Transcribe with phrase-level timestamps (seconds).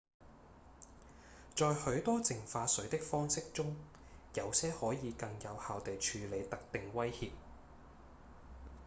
[1.53, 3.75] 在許多淨化水的方式中
[4.33, 7.29] 有些可以更有效地處理特定威脅